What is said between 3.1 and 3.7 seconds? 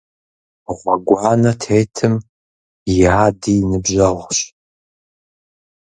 ади и